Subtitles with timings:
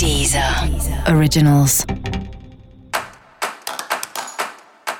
[0.00, 0.42] Deezer
[1.14, 1.84] Originals.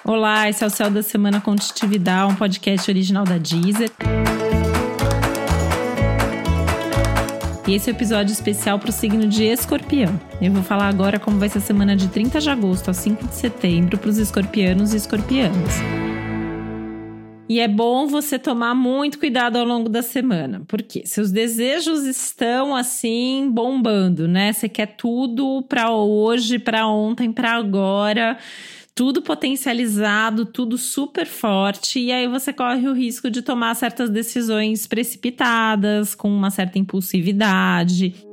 [0.04, 3.90] Olá, esse é o Céu da Semana Contitividade, um podcast original da Deezer.
[7.66, 10.20] E esse é o um episódio especial para o signo de Escorpião.
[10.38, 13.26] Eu vou falar agora como vai ser a semana de 30 de agosto a 5
[13.26, 15.76] de setembro para os escorpianos e escorpianas.
[17.50, 22.76] E é bom você tomar muito cuidado ao longo da semana, porque seus desejos estão
[22.76, 24.52] assim bombando, né?
[24.52, 28.38] Você quer tudo para hoje, para ontem, para agora,
[28.94, 34.86] tudo potencializado, tudo super forte, e aí você corre o risco de tomar certas decisões
[34.86, 38.29] precipitadas, com uma certa impulsividade.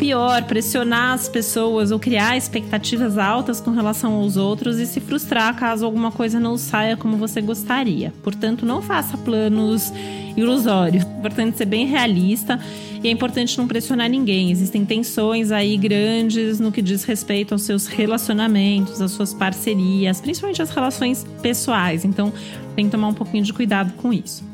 [0.00, 5.54] Pior, pressionar as pessoas ou criar expectativas altas com relação aos outros e se frustrar
[5.54, 8.10] caso alguma coisa não saia como você gostaria.
[8.22, 9.92] Portanto, não faça planos
[10.34, 11.04] ilusórios.
[11.04, 12.58] É importante ser bem realista
[13.04, 14.50] e é importante não pressionar ninguém.
[14.50, 20.62] Existem tensões aí grandes no que diz respeito aos seus relacionamentos, às suas parcerias, principalmente
[20.62, 22.06] as relações pessoais.
[22.06, 22.32] Então,
[22.74, 24.49] tem que tomar um pouquinho de cuidado com isso.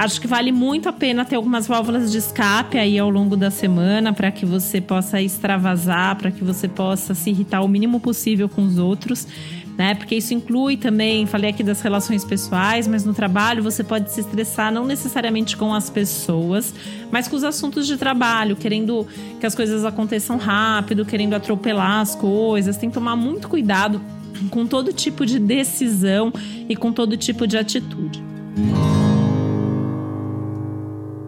[0.00, 3.50] Acho que vale muito a pena ter algumas válvulas de escape aí ao longo da
[3.50, 8.48] semana para que você possa extravasar, para que você possa se irritar o mínimo possível
[8.48, 9.28] com os outros.
[9.76, 9.94] Né?
[9.94, 14.20] Porque isso inclui também, falei aqui das relações pessoais, mas no trabalho você pode se
[14.20, 16.74] estressar não necessariamente com as pessoas,
[17.12, 19.06] mas com os assuntos de trabalho, querendo
[19.38, 22.78] que as coisas aconteçam rápido, querendo atropelar as coisas.
[22.78, 24.00] Tem que tomar muito cuidado
[24.48, 26.32] com todo tipo de decisão
[26.66, 28.22] e com todo tipo de atitude.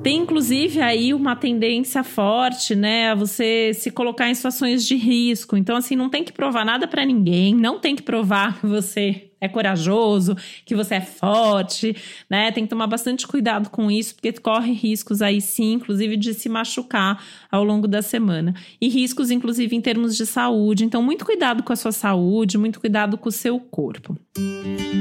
[0.03, 5.57] Tem inclusive aí uma tendência forte, né, a você se colocar em situações de risco.
[5.57, 9.29] Então assim, não tem que provar nada para ninguém, não tem que provar que você
[9.41, 11.97] é corajoso, que você é forte,
[12.31, 12.53] né?
[12.53, 16.49] Tem que tomar bastante cuidado com isso, porque corre riscos aí sim, inclusive de se
[16.49, 17.21] machucar
[17.51, 18.55] ao longo da semana.
[18.81, 20.85] E riscos inclusive em termos de saúde.
[20.85, 24.17] Então muito cuidado com a sua saúde, muito cuidado com o seu corpo.
[24.37, 24.92] Música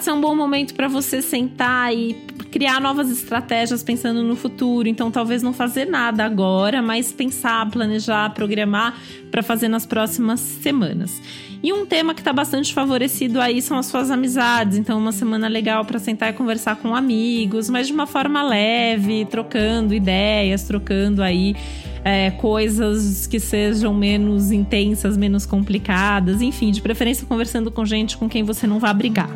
[0.00, 2.14] pode ser um bom momento para você sentar e
[2.50, 4.88] criar novas estratégias pensando no futuro.
[4.88, 8.98] Então, talvez não fazer nada agora, mas pensar, planejar, programar
[9.30, 11.20] para fazer nas próximas semanas.
[11.62, 14.78] E um tema que está bastante favorecido aí são as suas amizades.
[14.78, 19.26] Então, uma semana legal para sentar e conversar com amigos, mas de uma forma leve,
[19.26, 21.54] trocando ideias, trocando aí
[22.02, 28.30] é, coisas que sejam menos intensas, menos complicadas, enfim, de preferência conversando com gente com
[28.30, 29.28] quem você não vai brigar.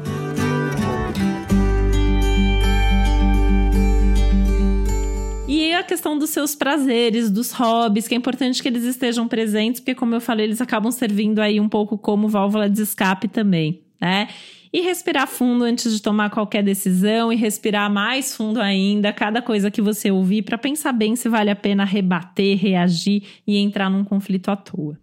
[5.75, 9.95] A questão dos seus prazeres, dos hobbies, que é importante que eles estejam presentes, porque,
[9.95, 14.29] como eu falei, eles acabam servindo aí um pouco como válvula de escape também, né?
[14.73, 19.71] E respirar fundo antes de tomar qualquer decisão e respirar mais fundo ainda cada coisa
[19.71, 24.03] que você ouvir para pensar bem se vale a pena rebater, reagir e entrar num
[24.03, 24.99] conflito à toa.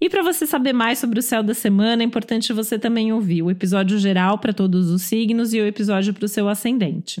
[0.00, 3.42] E para você saber mais sobre o céu da semana, é importante você também ouvir
[3.42, 7.20] o episódio geral para todos os signos e o episódio para o seu ascendente.